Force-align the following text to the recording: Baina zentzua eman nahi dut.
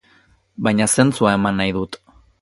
Baina 0.67 0.87
zentzua 1.01 1.37
eman 1.41 1.63
nahi 1.63 1.77
dut. 1.77 2.03